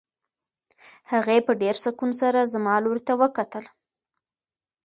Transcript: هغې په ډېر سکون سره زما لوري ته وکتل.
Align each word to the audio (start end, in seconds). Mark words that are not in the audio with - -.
هغې 1.11 1.37
په 1.47 1.51
ډېر 1.61 1.75
سکون 1.85 2.11
سره 2.21 2.49
زما 2.53 2.75
لوري 2.83 3.01
ته 3.07 3.13
وکتل. 3.21 3.65